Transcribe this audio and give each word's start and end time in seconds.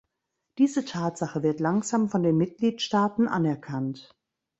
Diese 0.57 0.83
Tatsache 0.83 1.43
wird 1.43 1.59
langsam 1.59 2.09
von 2.09 2.23
den 2.23 2.35
Mitgliedstaaten 2.35 3.27
anerkannt. 3.27 4.17